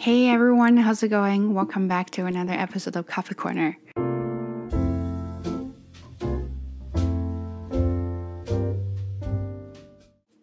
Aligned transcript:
Hey 0.00 0.28
everyone, 0.28 0.76
how's 0.76 1.02
it 1.02 1.08
going? 1.08 1.54
Welcome 1.54 1.88
back 1.88 2.10
to 2.10 2.26
another 2.26 2.52
episode 2.52 2.94
of 2.94 3.08
Coffee 3.08 3.34
Corner. 3.34 3.76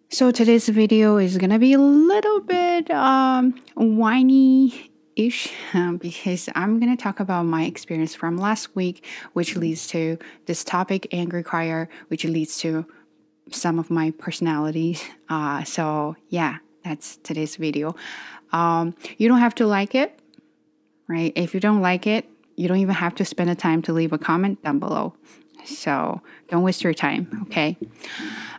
So 0.10 0.32
today's 0.32 0.68
video 0.68 1.16
is 1.16 1.38
gonna 1.38 1.58
be 1.58 1.72
a 1.72 1.80
little 1.80 2.42
bit 2.42 2.92
um, 2.92 3.56
whiny 3.76 4.92
ish 5.16 5.54
because 6.00 6.50
I'm 6.54 6.78
going 6.82 6.94
to 6.96 7.02
talk 7.02 7.22
about 7.22 7.44
my 7.44 7.64
experience 7.64 8.14
from 8.14 8.38
last 8.38 8.76
week, 8.76 9.06
which 9.32 9.56
leads 9.56 9.88
to 9.88 10.18
this 10.48 10.66
topic, 10.66 11.08
angry 11.14 11.44
crier, 11.44 11.88
which 12.10 12.26
leads 12.26 12.58
to 12.58 12.86
some 13.52 13.80
of 13.80 13.90
my 13.90 14.12
personalities. 14.12 15.02
Uh, 15.30 15.64
so, 15.64 16.18
yeah, 16.28 16.58
that's 16.86 17.18
today's 17.18 17.56
video. 17.56 17.96
Um, 18.52 18.96
you 19.18 19.28
don't 19.28 19.40
have 19.40 19.56
to 19.56 19.68
like 19.68 19.96
it, 19.96 20.20
right? 21.08 21.34
If 21.36 21.54
you 21.54 21.60
don't 21.60 21.82
like 21.82 22.08
it, 22.08 22.30
you 22.56 22.68
don't 22.68 22.78
even 22.78 22.96
have 22.96 23.16
to 23.16 23.26
spend 23.26 23.50
the 23.50 23.56
time 23.56 23.82
to 23.84 23.94
leave 23.94 24.14
a 24.14 24.18
comment 24.18 24.64
down 24.64 24.80
below. 24.80 25.16
So 25.66 26.22
don't 26.50 26.62
waste 26.62 26.84
your 26.84 26.94
time, 26.94 27.46
okay? 27.48 27.76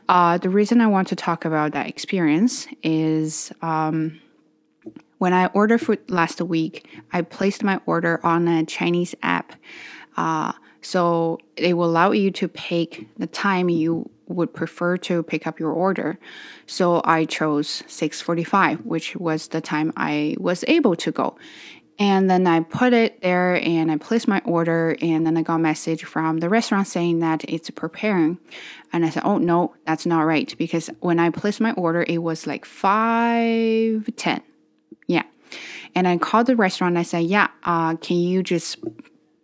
Uh, 0.09 0.39
the 0.39 0.51
reason 0.51 0.81
I 0.81 0.89
want 0.89 1.09
to 1.09 1.17
talk 1.17 1.45
about 1.45 1.73
that 1.73 1.87
experience 1.89 2.67
is 2.83 3.53
um, 3.63 4.21
when 5.19 5.33
I 5.33 5.47
ordered 5.47 5.81
food 5.81 6.11
last 6.11 6.41
week, 6.43 6.87
I 7.13 7.23
placed 7.23 7.63
my 7.63 7.81
order 7.87 8.21
on 8.27 8.49
a 8.49 8.65
Chinese 8.67 9.15
app. 9.23 9.53
Uh, 10.17 10.53
so 10.83 11.39
it 11.57 11.75
will 11.75 11.87
allow 11.87 12.11
you 12.11 12.31
to 12.33 12.49
pick 12.49 13.07
the 13.17 13.27
time 13.27 13.69
you 13.69 14.11
would 14.29 14.53
prefer 14.53 14.97
to 14.97 15.23
pick 15.23 15.47
up 15.47 15.61
your 15.61 15.73
order. 15.73 16.19
So 16.67 17.01
I 17.05 17.25
chose 17.25 17.83
6:45, 17.87 18.85
which 18.85 19.17
was 19.17 19.49
the 19.49 19.61
time 19.61 19.93
I 19.97 20.37
was 20.39 20.65
able 20.69 20.97
to 20.97 21.13
go. 21.13 21.37
And 21.99 22.29
then 22.29 22.47
I 22.47 22.61
put 22.61 22.93
it 22.93 23.23
there 23.23 23.55
and 23.55 23.91
I 23.91 23.97
placed 23.97 24.29
my 24.29 24.43
order 24.45 24.97
and 25.01 25.27
then 25.27 25.37
I 25.39 25.43
got 25.43 25.55
a 25.55 25.59
message 25.59 26.05
from 26.05 26.39
the 26.39 26.51
restaurant 26.51 26.87
saying 26.87 27.21
that 27.21 27.43
it's 27.45 27.71
preparing. 27.71 28.39
And 28.93 29.05
I 29.05 29.11
said, 29.11 29.23
"Oh 29.25 29.39
no, 29.39 29.75
that's 29.87 30.05
not 30.05 30.21
right 30.21 30.55
because 30.59 30.91
when 31.01 31.19
I 31.19 31.31
placed 31.31 31.61
my 31.61 31.73
order 31.73 32.05
it 32.07 32.19
was 32.19 32.47
like 32.47 32.67
5:10." 32.67 34.43
Yeah. 35.07 35.23
And 35.95 36.07
I 36.07 36.19
called 36.19 36.47
the 36.49 36.57
restaurant. 36.57 36.93
and 36.93 36.99
I 36.99 37.03
said, 37.03 37.25
"Yeah, 37.25 37.49
uh, 37.65 37.97
can 37.97 38.19
you 38.19 38.43
just 38.43 38.77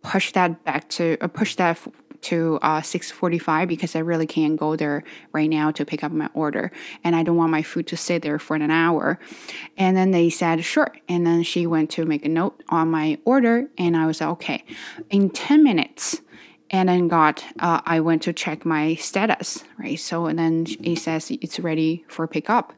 push 0.02 0.32
that 0.32 0.64
back 0.64 0.88
to 0.90 1.16
uh, 1.20 1.28
push 1.28 1.56
that 1.56 1.78
to 2.22 2.58
uh, 2.62 2.80
6.45 2.80 3.68
because 3.68 3.96
i 3.96 3.98
really 3.98 4.26
can't 4.26 4.56
go 4.56 4.76
there 4.76 5.04
right 5.32 5.50
now 5.50 5.70
to 5.70 5.84
pick 5.84 6.02
up 6.04 6.12
my 6.12 6.28
order. 6.34 6.70
And 7.04 7.14
i 7.14 7.22
don't 7.22 7.36
want 7.36 7.50
my 7.50 7.62
food 7.62 7.86
to 7.88 7.96
sit 7.96 8.22
there 8.22 8.38
for 8.38 8.56
an 8.56 8.70
hour. 8.70 9.18
And 9.76 9.96
then 9.96 10.10
they 10.10 10.30
said 10.30 10.64
sure. 10.64 10.92
And 11.08 11.26
then 11.26 11.42
she 11.42 11.66
went 11.66 11.90
to 11.90 12.04
make 12.04 12.24
a 12.24 12.28
note 12.28 12.62
on 12.68 12.90
my 12.90 13.18
order 13.24 13.68
and 13.78 13.96
i 13.96 14.06
was 14.06 14.20
like 14.20 14.30
okay. 14.30 14.64
In 15.10 15.30
10 15.30 15.62
minutes 15.62 16.20
and 16.72 16.88
then 16.88 17.06
got 17.06 17.44
uh, 17.60 17.80
i 17.86 18.00
went 18.00 18.22
to 18.22 18.32
check 18.32 18.64
my 18.64 18.94
status 18.96 19.64
right 19.78 20.00
so 20.00 20.26
and 20.26 20.38
then 20.38 20.66
it 20.82 20.96
says 20.98 21.30
it's 21.30 21.60
ready 21.60 22.04
for 22.08 22.26
pickup 22.26 22.72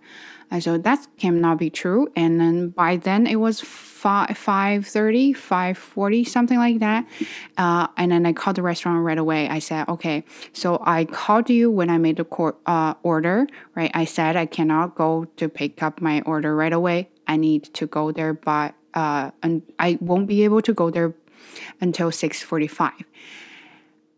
and 0.50 0.62
so 0.62 0.78
that 0.78 1.06
cannot 1.18 1.58
be 1.58 1.70
true. 1.70 2.08
And 2.14 2.40
then 2.40 2.68
by 2.68 2.96
then 2.96 3.26
it 3.26 3.36
was 3.36 3.60
5, 3.60 4.28
5.30, 4.28 5.32
5.40, 5.32 6.28
something 6.28 6.58
like 6.58 6.78
that. 6.78 7.06
Uh, 7.56 7.88
and 7.96 8.12
then 8.12 8.26
I 8.26 8.32
called 8.32 8.56
the 8.56 8.62
restaurant 8.62 9.04
right 9.04 9.18
away. 9.18 9.48
I 9.48 9.58
said, 9.58 9.88
okay, 9.88 10.24
so 10.52 10.80
I 10.84 11.06
called 11.06 11.50
you 11.50 11.70
when 11.70 11.90
I 11.90 11.98
made 11.98 12.18
the 12.18 12.54
uh, 12.66 12.94
order, 13.02 13.46
right? 13.74 13.90
I 13.94 14.04
said 14.04 14.36
I 14.36 14.46
cannot 14.46 14.94
go 14.94 15.26
to 15.36 15.48
pick 15.48 15.82
up 15.82 16.00
my 16.00 16.20
order 16.22 16.54
right 16.54 16.72
away. 16.72 17.08
I 17.26 17.36
need 17.36 17.64
to 17.74 17.86
go 17.86 18.12
there 18.12 18.34
but 18.34 18.74
uh, 18.92 19.32
and 19.42 19.62
I 19.80 19.98
won't 20.00 20.28
be 20.28 20.44
able 20.44 20.62
to 20.62 20.72
go 20.72 20.88
there 20.90 21.14
until 21.80 22.10
6.45. 22.10 22.92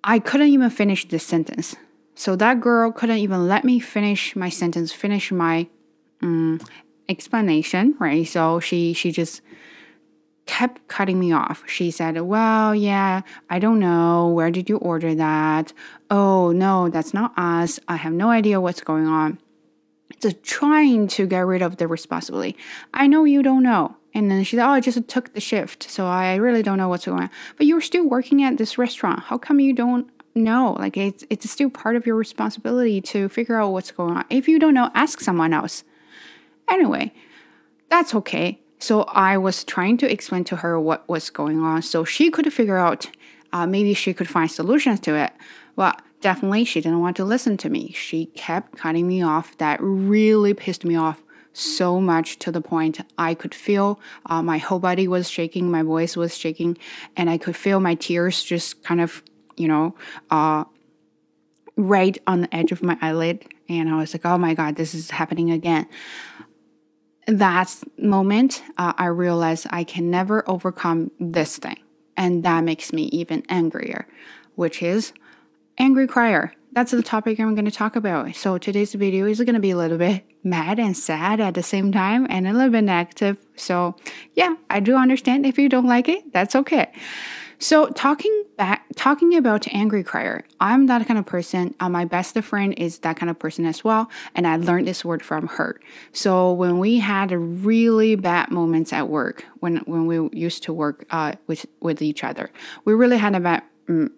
I 0.08 0.20
couldn't 0.20 0.48
even 0.48 0.70
finish 0.70 1.08
this 1.08 1.24
sentence. 1.24 1.74
So 2.14 2.36
that 2.36 2.60
girl 2.60 2.92
couldn't 2.92 3.18
even 3.18 3.48
let 3.48 3.64
me 3.64 3.80
finish 3.80 4.36
my 4.36 4.48
sentence, 4.48 4.92
finish 4.92 5.32
my 5.32 5.66
um, 6.22 6.60
explanation, 7.08 7.96
right? 7.98 8.26
So 8.26 8.60
she 8.60 8.92
she 8.92 9.10
just 9.10 9.42
kept 10.46 10.86
cutting 10.86 11.18
me 11.18 11.32
off. 11.32 11.64
She 11.66 11.90
said, 11.90 12.18
"Well, 12.20 12.72
yeah, 12.72 13.22
I 13.50 13.58
don't 13.58 13.80
know. 13.80 14.28
Where 14.28 14.52
did 14.52 14.68
you 14.68 14.76
order 14.76 15.12
that? 15.16 15.72
Oh, 16.08 16.52
no, 16.52 16.88
that's 16.88 17.12
not 17.12 17.36
us. 17.36 17.80
I 17.88 17.96
have 17.96 18.12
no 18.12 18.30
idea 18.30 18.60
what's 18.60 18.80
going 18.80 19.06
on." 19.06 19.38
Just 20.20 20.42
trying 20.44 21.08
to 21.08 21.26
get 21.26 21.40
rid 21.40 21.62
of 21.62 21.76
the 21.76 21.88
responsibility. 21.88 22.56
I 22.94 23.08
know 23.08 23.24
you 23.24 23.42
don't 23.42 23.64
know. 23.64 23.96
And 24.16 24.30
then 24.30 24.44
she 24.44 24.56
said, 24.56 24.64
Oh, 24.64 24.70
I 24.70 24.80
just 24.80 25.06
took 25.08 25.34
the 25.34 25.40
shift, 25.40 25.90
so 25.90 26.06
I 26.06 26.36
really 26.36 26.62
don't 26.62 26.78
know 26.78 26.88
what's 26.88 27.04
going 27.04 27.24
on. 27.24 27.30
But 27.58 27.66
you're 27.66 27.82
still 27.82 28.08
working 28.08 28.42
at 28.42 28.56
this 28.56 28.78
restaurant. 28.78 29.20
How 29.20 29.36
come 29.36 29.60
you 29.60 29.74
don't 29.74 30.08
know? 30.34 30.74
Like 30.78 30.96
it's 30.96 31.22
it's 31.28 31.50
still 31.50 31.68
part 31.68 31.96
of 31.96 32.06
your 32.06 32.16
responsibility 32.16 33.02
to 33.02 33.28
figure 33.28 33.60
out 33.60 33.72
what's 33.72 33.90
going 33.90 34.16
on. 34.16 34.24
If 34.30 34.48
you 34.48 34.58
don't 34.58 34.72
know, 34.72 34.90
ask 34.94 35.20
someone 35.20 35.52
else. 35.52 35.84
Anyway, 36.66 37.12
that's 37.90 38.14
okay. 38.14 38.58
So 38.78 39.02
I 39.02 39.36
was 39.36 39.64
trying 39.64 39.98
to 39.98 40.10
explain 40.10 40.44
to 40.44 40.56
her 40.56 40.80
what 40.80 41.06
was 41.10 41.28
going 41.28 41.60
on 41.60 41.82
so 41.82 42.02
she 42.04 42.30
could 42.30 42.50
figure 42.50 42.78
out, 42.78 43.10
uh, 43.52 43.66
maybe 43.66 43.92
she 43.92 44.14
could 44.14 44.30
find 44.30 44.50
solutions 44.50 44.98
to 45.00 45.14
it. 45.14 45.32
Well, 45.76 45.94
definitely 46.22 46.64
she 46.64 46.80
didn't 46.80 47.00
want 47.00 47.16
to 47.18 47.24
listen 47.24 47.58
to 47.58 47.68
me. 47.68 47.92
She 47.92 48.26
kept 48.26 48.78
cutting 48.78 49.06
me 49.06 49.22
off. 49.22 49.56
That 49.58 49.78
really 49.82 50.54
pissed 50.54 50.86
me 50.86 50.96
off 50.96 51.22
so 51.56 52.00
much 52.00 52.38
to 52.40 52.52
the 52.52 52.60
point 52.60 53.00
I 53.18 53.34
could 53.34 53.54
feel 53.54 54.00
uh, 54.26 54.42
my 54.42 54.58
whole 54.58 54.78
body 54.78 55.08
was 55.08 55.30
shaking, 55.30 55.70
my 55.70 55.82
voice 55.82 56.16
was 56.16 56.36
shaking, 56.36 56.78
and 57.16 57.30
I 57.30 57.38
could 57.38 57.56
feel 57.56 57.80
my 57.80 57.94
tears 57.94 58.42
just 58.42 58.82
kind 58.82 59.00
of, 59.00 59.22
you 59.56 59.68
know, 59.68 59.94
uh, 60.30 60.64
right 61.76 62.16
on 62.26 62.42
the 62.42 62.54
edge 62.54 62.72
of 62.72 62.82
my 62.82 62.98
eyelid. 63.00 63.46
And 63.68 63.88
I 63.88 63.96
was 63.96 64.14
like, 64.14 64.24
oh 64.24 64.38
my 64.38 64.54
God, 64.54 64.76
this 64.76 64.94
is 64.94 65.10
happening 65.10 65.50
again 65.50 65.86
that 67.26 67.74
moment, 67.98 68.62
uh, 68.78 68.92
I 68.96 69.06
realized 69.06 69.66
I 69.70 69.84
can 69.84 70.10
never 70.10 70.48
overcome 70.48 71.10
this 71.18 71.58
thing. 71.58 71.78
And 72.16 72.44
that 72.44 72.64
makes 72.64 72.92
me 72.92 73.04
even 73.04 73.42
angrier, 73.48 74.06
which 74.54 74.82
is 74.82 75.12
angry 75.76 76.06
crier. 76.06 76.54
That's 76.76 76.90
the 76.90 77.02
topic 77.02 77.40
I'm 77.40 77.54
going 77.54 77.64
to 77.64 77.70
talk 77.70 77.96
about. 77.96 78.36
So 78.36 78.58
today's 78.58 78.92
video 78.92 79.24
is 79.24 79.38
going 79.38 79.54
to 79.54 79.60
be 79.60 79.70
a 79.70 79.78
little 79.78 79.96
bit 79.96 80.26
mad 80.44 80.78
and 80.78 80.94
sad 80.94 81.40
at 81.40 81.54
the 81.54 81.62
same 81.62 81.90
time 81.90 82.26
and 82.28 82.46
a 82.46 82.52
little 82.52 82.68
bit 82.68 82.82
negative. 82.82 83.38
So 83.56 83.96
yeah, 84.34 84.56
I 84.68 84.80
do 84.80 84.94
understand 84.94 85.46
if 85.46 85.58
you 85.58 85.70
don't 85.70 85.86
like 85.86 86.06
it, 86.06 86.30
that's 86.34 86.54
okay. 86.54 86.92
So 87.58 87.86
talking 87.86 88.44
back, 88.58 88.84
talking 88.94 89.34
about 89.36 89.66
angry 89.68 90.04
crier, 90.04 90.44
I'm 90.60 90.84
that 90.88 91.06
kind 91.06 91.18
of 91.18 91.24
person. 91.24 91.74
Uh, 91.80 91.88
my 91.88 92.04
best 92.04 92.38
friend 92.40 92.74
is 92.76 92.98
that 92.98 93.16
kind 93.16 93.30
of 93.30 93.38
person 93.38 93.64
as 93.64 93.82
well, 93.82 94.10
and 94.34 94.46
I 94.46 94.56
learned 94.56 94.86
this 94.86 95.02
word 95.02 95.22
from 95.24 95.46
her. 95.46 95.80
So 96.12 96.52
when 96.52 96.78
we 96.78 96.98
had 96.98 97.32
really 97.32 98.16
bad 98.16 98.50
moments 98.50 98.92
at 98.92 99.08
work, 99.08 99.46
when 99.60 99.78
when 99.86 100.04
we 100.04 100.28
used 100.38 100.64
to 100.64 100.74
work 100.74 101.06
uh, 101.08 101.32
with 101.46 101.64
with 101.80 102.02
each 102.02 102.22
other, 102.22 102.50
we 102.84 102.92
really 102.92 103.16
had 103.16 103.34
a 103.34 103.40
bad 103.40 103.62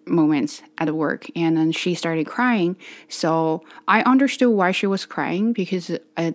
moments 0.05 0.61
at 0.77 0.93
work 0.95 1.27
and 1.35 1.57
then 1.57 1.71
she 1.71 1.93
started 1.93 2.25
crying 2.25 2.75
so 3.07 3.63
i 3.87 4.01
understood 4.01 4.49
why 4.49 4.71
she 4.71 4.87
was 4.87 5.05
crying 5.05 5.53
because 5.53 5.91
uh, 6.17 6.31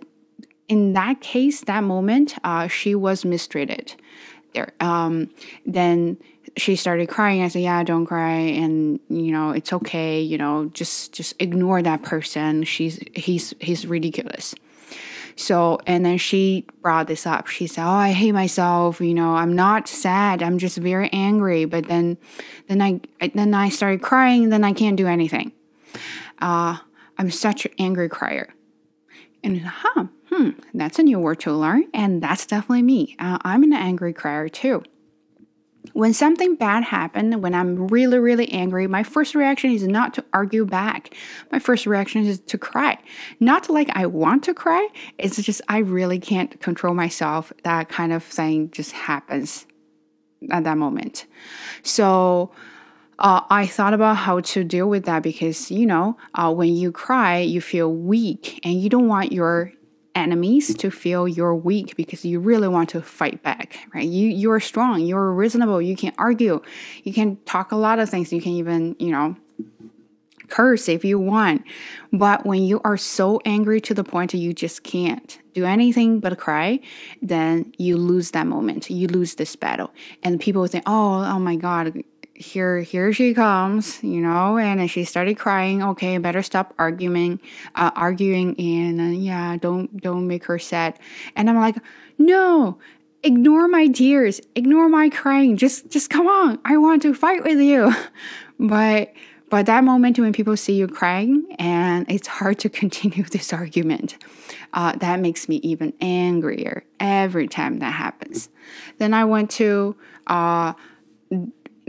in 0.67 0.93
that 0.93 1.19
case 1.21 1.61
that 1.61 1.83
moment 1.83 2.35
uh, 2.43 2.67
she 2.67 2.95
was 2.95 3.25
mistreated 3.25 3.95
there 4.53 4.71
um, 4.79 5.29
then 5.65 6.17
she 6.57 6.75
started 6.75 7.09
crying. 7.09 7.43
I 7.43 7.49
said, 7.49 7.61
"Yeah, 7.63 7.83
don't 7.83 8.05
cry, 8.05 8.31
and 8.31 8.99
you 9.09 9.31
know 9.31 9.51
it's 9.51 9.73
okay. 9.73 10.21
You 10.21 10.37
know, 10.37 10.69
just 10.73 11.13
just 11.13 11.35
ignore 11.39 11.81
that 11.81 12.03
person. 12.03 12.63
She's 12.63 12.99
he's 13.15 13.53
he's 13.59 13.85
ridiculous." 13.85 14.55
So 15.35 15.79
and 15.85 16.05
then 16.05 16.17
she 16.17 16.65
brought 16.81 17.07
this 17.07 17.27
up. 17.27 17.47
She 17.47 17.67
said, 17.67 17.85
"Oh, 17.85 17.89
I 17.89 18.11
hate 18.11 18.31
myself. 18.31 19.01
You 19.01 19.13
know, 19.13 19.35
I'm 19.35 19.53
not 19.53 19.87
sad. 19.87 20.41
I'm 20.41 20.57
just 20.57 20.77
very 20.77 21.09
angry. 21.11 21.65
But 21.65 21.87
then, 21.87 22.17
then 22.67 22.81
I 22.81 23.01
then 23.33 23.53
I 23.53 23.69
started 23.69 24.01
crying. 24.01 24.49
Then 24.49 24.63
I 24.63 24.73
can't 24.73 24.97
do 24.97 25.07
anything. 25.07 25.51
Uh, 26.39 26.77
I'm 27.17 27.31
such 27.31 27.65
an 27.65 27.71
angry 27.79 28.09
crier." 28.09 28.53
And 29.43 29.61
huh, 29.61 30.05
hmm, 30.31 30.51
that's 30.73 30.97
a 30.97 31.03
new 31.03 31.19
word 31.19 31.39
to 31.41 31.53
learn, 31.53 31.85
and 31.93 32.23
that's 32.23 32.45
definitely 32.45 32.81
me. 32.81 33.15
Uh, 33.19 33.37
I'm 33.41 33.61
an 33.63 33.73
angry 33.73 34.13
crier 34.13 34.49
too 34.49 34.83
when 35.93 36.13
something 36.13 36.55
bad 36.55 36.83
happened, 36.83 37.41
when 37.41 37.53
I'm 37.53 37.87
really, 37.87 38.19
really 38.19 38.51
angry, 38.51 38.87
my 38.87 39.03
first 39.03 39.35
reaction 39.35 39.71
is 39.71 39.87
not 39.87 40.13
to 40.15 40.25
argue 40.33 40.65
back. 40.65 41.13
My 41.51 41.59
first 41.59 41.85
reaction 41.85 42.25
is 42.25 42.39
to 42.39 42.57
cry. 42.57 42.97
Not 43.39 43.69
like 43.69 43.89
I 43.93 44.05
want 44.05 44.43
to 44.45 44.53
cry, 44.53 44.87
it's 45.17 45.41
just 45.41 45.61
I 45.67 45.79
really 45.79 46.19
can't 46.19 46.59
control 46.61 46.93
myself. 46.93 47.51
That 47.63 47.89
kind 47.89 48.13
of 48.13 48.23
thing 48.23 48.71
just 48.71 48.91
happens 48.91 49.65
at 50.51 50.63
that 50.63 50.77
moment. 50.77 51.25
So, 51.83 52.51
uh, 53.19 53.41
I 53.49 53.65
thought 53.65 53.93
about 53.93 54.17
how 54.17 54.41
to 54.41 54.63
deal 54.63 54.89
with 54.89 55.05
that 55.05 55.23
because, 55.23 55.71
you 55.71 55.85
know, 55.85 56.17
uh, 56.33 56.53
when 56.53 56.75
you 56.75 56.91
cry, 56.91 57.39
you 57.39 57.61
feel 57.61 57.91
weak 57.91 58.59
and 58.63 58.81
you 58.81 58.89
don't 58.89 59.07
want 59.07 59.31
your 59.31 59.71
enemies 60.15 60.73
to 60.75 60.89
feel 60.89 61.27
you're 61.27 61.55
weak 61.55 61.95
because 61.95 62.25
you 62.25 62.39
really 62.39 62.67
want 62.67 62.89
to 62.89 63.01
fight 63.01 63.43
back, 63.43 63.77
right? 63.93 64.07
You 64.07 64.29
you're 64.29 64.59
strong, 64.59 65.01
you're 65.01 65.31
reasonable, 65.31 65.81
you 65.81 65.95
can 65.95 66.13
argue, 66.17 66.61
you 67.03 67.13
can 67.13 67.37
talk 67.45 67.71
a 67.71 67.75
lot 67.75 67.99
of 67.99 68.09
things, 68.09 68.31
you 68.31 68.41
can 68.41 68.53
even, 68.53 68.95
you 68.97 69.11
know, 69.11 69.35
curse 70.47 70.87
if 70.87 71.03
you 71.03 71.19
want. 71.19 71.63
But 72.11 72.45
when 72.45 72.63
you 72.63 72.81
are 72.83 72.97
so 72.97 73.41
angry 73.45 73.81
to 73.81 73.93
the 73.93 74.03
point 74.03 74.31
that 74.31 74.37
you 74.37 74.53
just 74.53 74.83
can't 74.83 75.37
do 75.53 75.65
anything 75.65 76.19
but 76.19 76.37
cry, 76.37 76.79
then 77.21 77.73
you 77.77 77.97
lose 77.97 78.31
that 78.31 78.47
moment. 78.47 78.89
You 78.89 79.07
lose 79.07 79.35
this 79.35 79.55
battle. 79.55 79.91
And 80.23 80.39
people 80.39 80.65
think, 80.67 80.83
oh, 80.87 81.23
oh 81.23 81.39
my 81.39 81.55
God, 81.55 82.03
here 82.35 82.79
here 82.81 83.13
she 83.13 83.33
comes 83.33 84.03
you 84.03 84.19
know 84.19 84.57
and 84.57 84.89
she 84.91 85.03
started 85.03 85.37
crying. 85.37 85.81
Okay 85.81 86.17
better 86.17 86.43
stop 86.43 86.73
arguing 86.77 87.39
uh, 87.75 87.91
arguing 87.95 88.59
and 88.59 88.99
uh, 88.99 89.03
yeah 89.03 89.57
don't 89.57 90.01
don't 90.01 90.27
make 90.27 90.45
her 90.45 90.59
sad. 90.59 90.99
And 91.35 91.49
i'm 91.49 91.55
like 91.55 91.77
no 92.17 92.77
ignore 93.23 93.67
my 93.67 93.87
tears 93.87 94.41
ignore 94.55 94.89
my 94.89 95.09
crying. 95.09 95.57
Just 95.57 95.89
just 95.89 96.09
come 96.09 96.27
on 96.27 96.59
i 96.65 96.77
want 96.77 97.01
to 97.03 97.13
fight 97.13 97.43
with 97.43 97.59
you. 97.59 97.93
But 98.57 99.13
but 99.49 99.65
that 99.67 99.83
moment 99.83 100.17
when 100.17 100.33
people 100.33 100.57
see 100.57 100.73
you 100.73 100.87
crying 100.87 101.45
and 101.59 102.09
it's 102.09 102.27
hard 102.27 102.59
to 102.59 102.69
continue 102.81 103.23
this 103.23 103.53
argument 103.53 104.17
uh, 104.73 104.95
that 104.97 105.19
makes 105.19 105.47
me 105.47 105.57
even 105.57 105.93
angrier 106.01 106.83
every 106.99 107.47
time 107.47 107.79
that 107.79 107.91
happens. 107.91 108.49
Then 108.97 109.13
i 109.13 109.25
went 109.25 109.51
to 109.51 109.95
uh, 110.27 110.73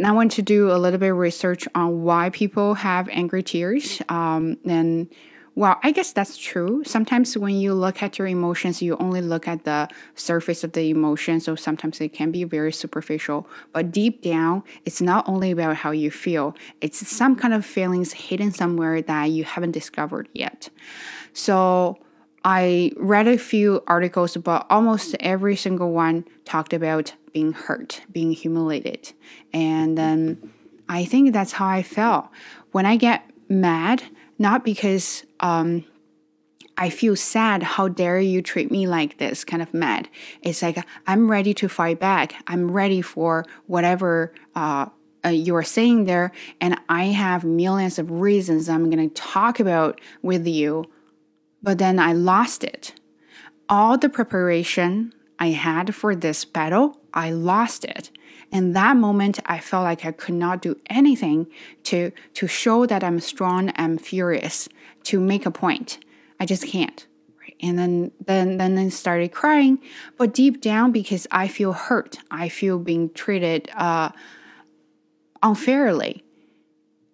I 0.04 0.12
want 0.12 0.32
to 0.32 0.42
do 0.42 0.70
a 0.70 0.78
little 0.78 0.98
bit 0.98 1.10
of 1.10 1.16
research 1.16 1.66
on 1.74 2.02
why 2.02 2.30
people 2.30 2.74
have 2.74 3.08
angry 3.08 3.42
tears. 3.42 4.02
Um, 4.08 4.58
and 4.64 5.08
well, 5.54 5.80
I 5.82 5.90
guess 5.90 6.12
that's 6.12 6.36
true. 6.36 6.82
Sometimes 6.84 7.36
when 7.38 7.54
you 7.54 7.72
look 7.72 8.02
at 8.02 8.18
your 8.18 8.28
emotions, 8.28 8.82
you 8.82 8.94
only 8.98 9.22
look 9.22 9.48
at 9.48 9.64
the 9.64 9.88
surface 10.14 10.62
of 10.62 10.72
the 10.72 10.90
emotion. 10.90 11.40
So 11.40 11.54
sometimes 11.54 11.98
it 12.02 12.12
can 12.12 12.30
be 12.30 12.44
very 12.44 12.72
superficial. 12.72 13.48
But 13.72 13.90
deep 13.90 14.20
down, 14.20 14.64
it's 14.84 15.00
not 15.00 15.26
only 15.26 15.50
about 15.50 15.76
how 15.76 15.92
you 15.92 16.10
feel, 16.10 16.54
it's 16.82 17.08
some 17.08 17.34
kind 17.34 17.54
of 17.54 17.64
feelings 17.64 18.12
hidden 18.12 18.52
somewhere 18.52 19.00
that 19.00 19.30
you 19.30 19.44
haven't 19.44 19.70
discovered 19.70 20.28
yet. 20.34 20.68
So 21.32 21.98
I 22.44 22.92
read 22.98 23.26
a 23.26 23.38
few 23.38 23.82
articles, 23.86 24.36
but 24.36 24.66
almost 24.68 25.16
every 25.20 25.56
single 25.56 25.90
one 25.92 26.26
talked 26.44 26.74
about 26.74 27.14
being 27.36 27.52
hurt, 27.52 28.00
being 28.10 28.32
humiliated. 28.32 29.12
And 29.52 29.98
then 29.98 30.52
I 30.88 31.04
think 31.04 31.32
that's 31.32 31.52
how 31.52 31.68
I 31.68 31.82
felt. 31.82 32.28
When 32.72 32.86
I 32.86 32.96
get 32.96 33.28
mad, 33.48 34.02
not 34.38 34.64
because 34.64 35.24
um, 35.40 35.84
I 36.78 36.88
feel 36.88 37.14
sad, 37.14 37.62
how 37.62 37.88
dare 37.88 38.20
you 38.20 38.40
treat 38.40 38.70
me 38.70 38.86
like 38.86 39.18
this, 39.18 39.44
kind 39.44 39.62
of 39.62 39.74
mad. 39.74 40.08
It's 40.40 40.62
like 40.62 40.78
I'm 41.06 41.30
ready 41.30 41.52
to 41.54 41.68
fight 41.68 42.00
back. 42.00 42.34
I'm 42.46 42.70
ready 42.70 43.02
for 43.02 43.44
whatever 43.66 44.32
uh, 44.54 44.86
uh, 45.22 45.28
you're 45.28 45.62
saying 45.62 46.04
there, 46.04 46.32
and 46.58 46.80
I 46.88 47.04
have 47.24 47.44
millions 47.44 47.98
of 47.98 48.10
reasons 48.10 48.68
I'm 48.68 48.88
going 48.88 49.10
to 49.10 49.14
talk 49.14 49.60
about 49.60 50.00
with 50.22 50.46
you 50.46 50.86
but 51.66 51.78
then 51.78 51.98
I 51.98 52.12
lost 52.12 52.62
it. 52.62 52.94
All 53.68 53.98
the 53.98 54.08
preparation 54.08 55.12
I 55.40 55.48
had 55.48 55.96
for 55.96 56.14
this 56.14 56.44
battle, 56.44 57.00
I 57.16 57.30
lost 57.30 57.84
it. 57.84 58.10
In 58.52 58.74
that 58.74 58.96
moment, 58.96 59.40
I 59.46 59.58
felt 59.58 59.82
like 59.82 60.04
I 60.04 60.12
could 60.12 60.34
not 60.34 60.62
do 60.62 60.76
anything 60.88 61.48
to, 61.84 62.12
to 62.34 62.46
show 62.46 62.86
that 62.86 63.02
I'm 63.02 63.18
strong, 63.18 63.72
I'm 63.74 63.98
furious, 63.98 64.68
to 65.04 65.18
make 65.18 65.46
a 65.46 65.50
point. 65.50 65.98
I 66.38 66.46
just 66.46 66.66
can't. 66.66 67.06
And 67.60 67.78
then, 67.78 68.12
then, 68.24 68.58
then 68.58 68.78
I 68.78 68.88
started 68.90 69.32
crying, 69.32 69.78
but 70.18 70.34
deep 70.34 70.60
down, 70.60 70.92
because 70.92 71.26
I 71.30 71.48
feel 71.48 71.72
hurt, 71.72 72.18
I 72.30 72.50
feel 72.50 72.78
being 72.78 73.10
treated 73.14 73.70
uh, 73.74 74.10
unfairly. 75.42 76.22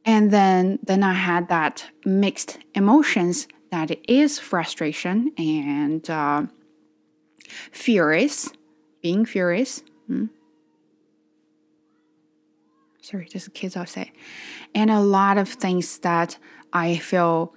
And 0.04 0.32
then, 0.32 0.80
then 0.82 1.04
I 1.04 1.12
had 1.12 1.48
that 1.48 1.86
mixed 2.04 2.58
emotions 2.74 3.46
that 3.70 3.92
it 3.92 4.04
is 4.08 4.40
frustration 4.40 5.32
and 5.38 6.10
uh, 6.10 6.46
furious, 7.70 8.50
being 9.00 9.24
furious. 9.24 9.82
Hmm? 10.06 10.26
Sorry, 13.00 13.26
just 13.26 13.52
kids 13.52 13.76
outside. 13.76 14.12
And 14.74 14.90
a 14.90 15.00
lot 15.00 15.36
of 15.36 15.48
things 15.48 15.98
that 15.98 16.38
I 16.72 16.96
feel 16.98 17.52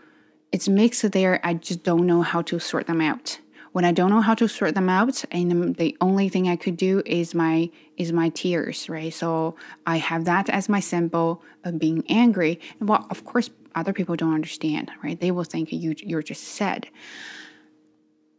it's 0.51 0.67
mixed 0.67 1.11
there. 1.11 1.39
I 1.43 1.53
just 1.53 1.83
don't 1.83 2.07
know 2.07 2.21
how 2.21 2.41
to 2.43 2.59
sort 2.59 2.87
them 2.87 3.01
out. 3.01 3.39
When 3.73 3.83
I 3.83 3.91
don't 3.91 4.09
know 4.09 4.21
how 4.21 4.35
to 4.35 4.47
sort 4.47 4.73
them 4.73 4.87
out, 4.87 5.25
and 5.31 5.75
the 5.75 5.97
only 5.99 6.29
thing 6.29 6.47
I 6.47 6.55
could 6.55 6.77
do 6.77 7.03
is 7.05 7.35
my 7.35 7.69
is 7.97 8.13
my 8.13 8.29
tears, 8.29 8.87
right? 8.87 9.13
So 9.13 9.57
I 9.85 9.97
have 9.97 10.23
that 10.25 10.49
as 10.49 10.69
my 10.69 10.79
symbol 10.79 11.43
of 11.65 11.77
being 11.77 12.03
angry. 12.07 12.59
And 12.79 12.87
well, 12.87 13.05
of 13.09 13.25
course, 13.25 13.49
other 13.75 13.91
people 13.91 14.15
don't 14.15 14.33
understand, 14.33 14.91
right? 15.03 15.19
They 15.19 15.31
will 15.31 15.43
think 15.43 15.73
you 15.73 15.93
you're 15.99 16.23
just 16.23 16.43
sad. 16.43 16.87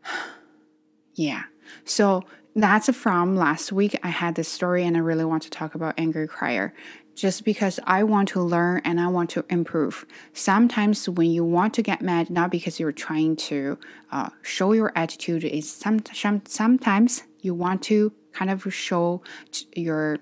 yeah. 1.15 1.43
So 1.85 2.25
that's 2.57 2.89
from 2.97 3.37
last 3.37 3.71
week. 3.71 3.99
I 4.03 4.09
had 4.09 4.35
this 4.35 4.49
story 4.49 4.85
and 4.85 4.97
I 4.97 5.01
really 5.01 5.27
want 5.27 5.43
to 5.43 5.51
talk 5.51 5.75
about 5.75 5.95
angry 5.99 6.27
crier 6.27 6.73
just 7.15 7.45
because 7.45 7.79
I 7.85 8.03
want 8.03 8.29
to 8.31 8.43
learn 8.43 8.81
and 8.85 8.99
I 8.99 9.09
want 9.09 9.31
to 9.31 9.45
improve. 9.51 10.07
Sometimes 10.33 11.07
when 11.09 11.31
you 11.31 11.45
want 11.45 11.75
to 11.75 11.83
get 11.83 12.01
mad, 12.01 12.31
not 12.31 12.51
because 12.51 12.81
you're 12.81 12.93
trying 12.93 13.37
to 13.37 13.79
uh, 14.11 14.31
show 14.43 14.73
your 14.73 14.91
attitude, 14.97 15.45
is 15.45 15.71
some, 15.71 16.01
sometimes 16.47 17.25
you 17.41 17.55
want 17.55 17.83
to 17.85 18.13
kind 18.33 18.51
of 18.51 18.73
show 18.73 19.23
your 19.75 20.19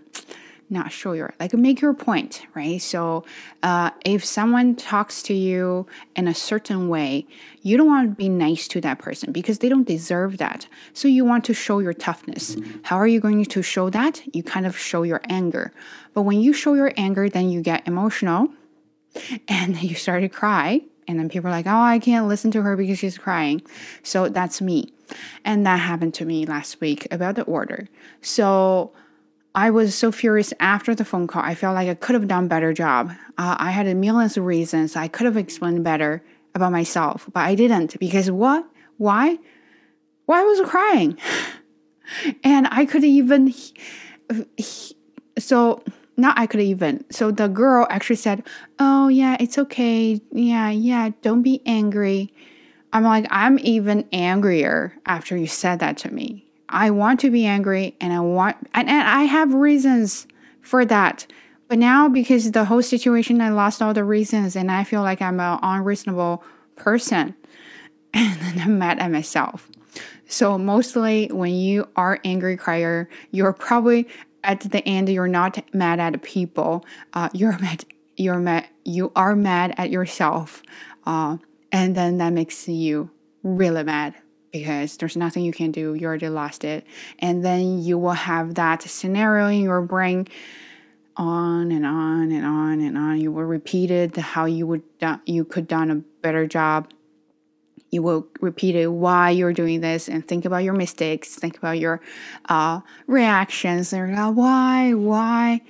not 0.71 0.91
show 0.93 1.13
your 1.13 1.35
like 1.39 1.53
make 1.55 1.81
your 1.81 1.95
point 1.95 2.43
right? 2.55 2.81
So 2.81 3.25
uh, 3.63 3.91
if 4.05 4.25
someone 4.25 4.77
talks 4.77 5.23
to 5.25 5.35
you 5.35 5.87
in 6.17 6.29
a 6.29 6.35
certain 6.35 6.89
way 6.89 7.27
you 7.63 7.77
don't 7.77 7.87
want 7.87 8.11
to 8.11 8.15
be 8.15 8.29
nice 8.29 8.69
to 8.69 8.81
that 8.83 8.99
person 8.99 9.33
because 9.33 9.59
they 9.59 9.69
don't 9.69 9.87
deserve 9.87 10.39
that. 10.39 10.67
So 10.93 11.09
you 11.09 11.25
want 11.25 11.45
to 11.47 11.55
show 11.55 11.79
your 11.79 11.95
toughness. 11.95 12.57
How 12.83 12.97
are 12.97 13.07
you 13.07 13.21
going 13.21 13.45
to 13.45 13.63
show 13.63 13.91
that? 13.91 14.23
You 14.35 14.43
kind 14.43 14.67
of 14.67 14.77
show 14.77 15.03
your 15.03 15.21
anger. 15.29 15.73
But 16.13 16.23
when 16.23 16.41
you 16.41 16.53
show 16.53 16.75
your 16.75 16.93
anger 16.97 17.29
then 17.29 17.51
you 17.51 17.63
get 17.63 17.87
emotional 17.87 18.49
and 19.49 19.81
you 19.83 19.95
start 19.95 20.23
to 20.23 20.29
cry. 20.29 20.83
And 21.07 21.19
then 21.19 21.29
people 21.29 21.49
are 21.49 21.53
like 21.53 21.67
oh 21.67 21.81
i 21.83 21.99
can't 21.99 22.29
listen 22.29 22.51
to 22.53 22.63
her 22.63 22.77
because 22.77 22.99
she's 22.99 23.19
crying. 23.19 23.63
So 24.03 24.29
that's 24.29 24.61
me. 24.61 24.93
And 25.45 25.67
that 25.67 25.77
happened 25.77 26.15
to 26.15 26.25
me 26.25 26.47
last 26.47 26.81
week 26.81 27.07
about 27.11 27.37
the 27.37 27.43
order. 27.43 27.89
So 28.23 28.93
I 29.55 29.71
was 29.71 29.95
so 29.95 30.11
furious 30.11 30.53
after 30.59 30.95
the 30.95 31.05
phone 31.05 31.27
call. 31.27 31.43
I 31.43 31.55
felt 31.55 31.75
like 31.75 31.89
I 31.89 31.95
could 31.95 32.15
have 32.15 32.27
done 32.27 32.47
a 32.47 32.49
better 32.49 32.73
job. 32.73 33.11
Uh, 33.39 33.57
I 33.59 33.71
had 33.71 33.87
a 33.87 33.95
million 33.95 34.29
reasons. 34.43 34.97
I 34.97 35.07
could 35.09 35.27
have 35.27 35.37
explained 35.37 35.85
better 35.85 36.25
about 36.55 36.73
myself, 36.73 37.29
but 37.33 37.41
I 37.41 37.55
didn't 37.55 37.99
because 38.01 38.31
what? 38.31 38.67
Why? 38.97 39.39
Why 40.27 40.43
was 40.43 40.61
I 40.61 40.65
crying? 40.65 41.19
and 42.45 42.67
I 42.71 42.85
could 42.85 43.05
even 43.05 43.55
so 45.39 45.83
not 46.17 46.39
I 46.39 46.47
could 46.47 46.61
even. 46.61 47.05
So 47.11 47.31
the 47.31 47.49
girl 47.49 47.87
actually 47.91 48.17
said, 48.17 48.45
"Oh 48.79 49.09
yeah, 49.09 49.37
it's 49.39 49.59
okay. 49.59 50.21
Yeah, 50.33 50.71
yeah, 50.71 51.11
don't 51.23 51.43
be 51.43 51.61
angry." 51.67 52.33
I'm 52.93 53.03
like, 53.03 53.27
I'm 53.29 53.59
even 53.59 54.09
angrier 54.13 54.95
after 55.05 55.37
you 55.37 55.49
said 55.49 55.81
that 55.81 55.97
to 55.99 56.15
me. 56.15 56.44
I 56.75 56.91
want 56.91 57.21
to 57.21 57.31
be 57.31 57.47
angry 57.47 57.97
and 58.01 58.13
I 58.13 58.19
want, 58.19 58.57
and, 58.75 58.91
and 58.91 59.09
I 59.09 59.23
have 59.23 59.55
reasons 59.55 60.27
for 60.61 60.85
that. 60.85 61.25
But 61.69 61.79
now, 61.79 62.09
because 62.09 62.51
the 62.51 62.65
whole 62.65 62.83
situation, 62.83 63.41
I 63.41 63.51
lost 63.51 63.81
all 63.81 63.95
the 63.95 64.03
reasons 64.03 64.57
and 64.57 64.71
I 64.71 64.83
feel 64.83 65.03
like 65.03 65.23
I'm 65.23 65.39
an 65.39 65.61
unreasonable 65.63 66.45
person. 66.77 67.35
And 68.17 68.39
then 68.41 68.61
I'm 68.61 68.79
mad 68.79 69.01
at 69.01 69.11
myself. 69.11 69.69
So, 70.29 70.57
mostly 70.57 71.27
when 71.33 71.53
you 71.53 71.89
are 71.97 72.21
angry 72.25 72.57
crier, 72.57 73.09
you're 73.33 73.53
probably 73.53 74.07
at 74.45 74.61
the 74.61 74.87
end, 74.87 75.09
you're 75.09 75.27
not 75.27 75.61
mad 75.75 75.99
at 75.99 76.23
people. 76.23 76.85
Uh, 77.13 77.29
you're 77.33 77.59
mad, 77.59 77.85
you're 78.17 78.39
mad, 78.39 78.69
you 78.85 79.11
are 79.17 79.35
mad 79.35 79.75
at 79.79 79.91
yourself. 79.91 80.63
Uh, 81.05 81.39
and 81.73 81.97
then 81.97 82.19
that 82.19 82.33
makes 82.33 82.69
you 82.69 83.11
really 83.43 83.83
mad 83.83 84.15
because 84.55 84.99
there's 84.99 85.17
nothing 85.17 85.43
you 85.43 85.53
can 85.53 85.73
do. 85.73 85.95
You 85.95 86.07
already 86.07 86.29
lost 86.29 86.63
it. 86.63 86.87
And 87.19 87.45
then 87.45 87.83
you 87.83 87.99
will 87.99 88.13
have 88.13 88.55
that 88.55 88.83
scenario 88.83 89.49
in 89.49 89.63
your 89.63 89.83
brain 89.83 90.29
on 91.17 91.73
and 91.73 91.85
on 91.85 92.31
and 92.31 92.47
on 92.47 92.81
and 92.81 92.97
on. 92.97 93.21
You 93.21 93.33
will 93.33 93.43
repeat 93.43 93.91
it 93.91 94.15
how 94.17 94.45
you 94.45 94.65
would 94.69 94.85
do, 95.01 95.17
you 95.27 95.45
could 95.45 95.67
done 95.67 95.91
a 95.91 95.97
better 95.97 96.47
job. 96.47 96.93
You 97.91 98.03
will 98.03 98.29
repeat 98.41 98.77
it 98.77 98.87
why 98.87 99.31
you're 99.31 99.53
doing 99.53 99.81
this 99.81 100.09
and 100.09 100.27
think 100.27 100.45
about 100.45 100.63
your 100.63 100.75
mistakes. 100.75 101.35
Think 101.35 101.59
about 101.59 101.81
your 101.81 102.01
uh, 102.49 102.81
reactions. 103.09 103.93
And 103.93 104.15
like, 104.15 104.37
why, 104.37 104.95
why, 104.95 105.63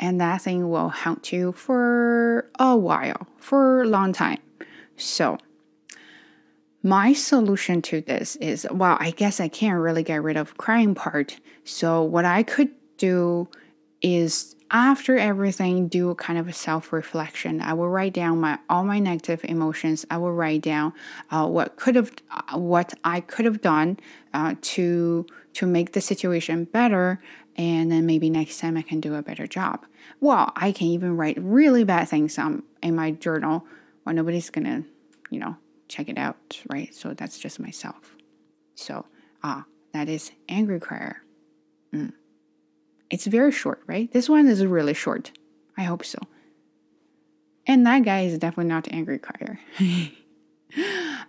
and 0.00 0.20
that 0.20 0.42
thing 0.42 0.68
will 0.68 0.88
haunt 0.88 1.32
you 1.32 1.52
for 1.52 2.50
a 2.58 2.76
while, 2.76 3.28
for 3.38 3.82
a 3.82 3.86
long 3.86 4.12
time. 4.12 4.40
So 4.96 5.38
my 6.84 7.14
solution 7.14 7.80
to 7.80 8.02
this 8.02 8.36
is 8.36 8.66
well, 8.70 8.98
I 9.00 9.10
guess 9.10 9.40
I 9.40 9.48
can't 9.48 9.80
really 9.80 10.02
get 10.02 10.22
rid 10.22 10.36
of 10.36 10.58
crying 10.58 10.94
part. 10.94 11.40
So 11.64 12.02
what 12.02 12.26
I 12.26 12.42
could 12.42 12.70
do 12.98 13.48
is 14.02 14.54
after 14.70 15.16
everything 15.16 15.88
do 15.88 16.14
kind 16.16 16.38
of 16.38 16.46
a 16.46 16.52
self-reflection. 16.52 17.62
I 17.62 17.72
will 17.72 17.88
write 17.88 18.12
down 18.12 18.40
my 18.40 18.58
all 18.68 18.84
my 18.84 18.98
negative 18.98 19.40
emotions. 19.44 20.04
I 20.10 20.18
will 20.18 20.32
write 20.32 20.60
down 20.60 20.92
uh, 21.30 21.48
what 21.48 21.76
could 21.76 21.94
have 21.94 22.12
uh, 22.30 22.58
what 22.58 22.92
i 23.02 23.20
could 23.20 23.46
have 23.46 23.62
done 23.62 23.98
uh, 24.34 24.54
to 24.60 25.26
to 25.54 25.66
make 25.66 25.92
the 25.92 26.02
situation 26.02 26.64
better. 26.64 27.22
And 27.56 27.90
then 27.90 28.04
maybe 28.04 28.28
next 28.28 28.58
time 28.58 28.76
i 28.76 28.82
can 28.82 29.00
do 29.00 29.14
a 29.14 29.22
better 29.22 29.46
job. 29.46 29.86
Well 30.20 30.52
i 30.54 30.70
can 30.70 30.88
even 30.88 31.16
write 31.16 31.38
really 31.40 31.84
bad 31.84 32.10
things 32.10 32.36
um, 32.36 32.62
in 32.82 32.94
my 32.94 33.12
journal 33.12 33.64
well 34.04 34.14
nobody's 34.14 34.50
gonna 34.50 34.84
you 35.30 35.40
know 35.40 35.56
check 35.94 36.08
it 36.08 36.18
out 36.18 36.60
right 36.70 36.94
so 36.94 37.14
that's 37.14 37.38
just 37.38 37.60
myself 37.60 38.16
so 38.74 39.06
ah 39.42 39.64
that 39.92 40.08
is 40.08 40.32
angry 40.48 40.80
crier 40.80 41.22
mm. 41.94 42.12
It's 43.14 43.26
very 43.26 43.52
short, 43.52 43.80
right? 43.86 44.10
This 44.12 44.28
one 44.28 44.48
is 44.48 44.66
really 44.66 44.92
short. 44.92 45.30
I 45.76 45.84
hope 45.84 46.04
so. 46.04 46.18
And 47.64 47.86
that 47.86 48.02
guy 48.02 48.22
is 48.22 48.38
definitely 48.38 48.70
not 48.70 48.88
angry 48.90 49.20
crier. 49.20 49.60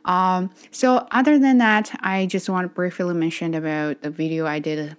um, 0.05 0.49
so 0.71 1.07
other 1.11 1.37
than 1.37 1.59
that, 1.59 1.95
I 2.01 2.25
just 2.25 2.49
want 2.49 2.65
to 2.65 2.73
briefly 2.73 3.13
mention 3.13 3.53
about 3.53 4.01
the 4.01 4.09
video 4.09 4.47
I 4.47 4.57
did 4.57 4.97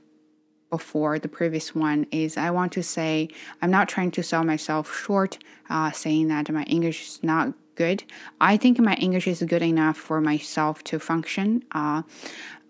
before 0.71 1.19
the 1.19 1.29
previous 1.29 1.75
one 1.75 2.07
is 2.11 2.37
I 2.37 2.51
want 2.51 2.73
to 2.73 2.83
say 2.83 3.29
I'm 3.63 3.71
not 3.71 3.89
trying 3.89 4.11
to 4.13 4.23
sell 4.23 4.45
myself 4.45 4.95
short, 4.95 5.39
uh, 5.71 5.91
saying 5.93 6.29
that 6.29 6.51
my 6.51 6.65
English 6.65 7.09
is 7.09 7.23
not 7.23 7.55
good. 7.77 8.03
I 8.41 8.57
think 8.57 8.79
my 8.81 8.95
English 8.95 9.27
is 9.29 9.43
good 9.43 9.63
enough 9.63 9.97
for 9.97 10.21
myself 10.21 10.83
to 10.85 10.99
function. 10.99 11.63
Uh, 11.73 12.03